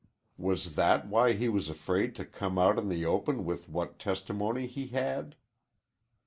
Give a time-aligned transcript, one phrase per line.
[0.39, 4.65] Was that why he was afraid to come out in the open with what testimony
[4.65, 5.35] he had?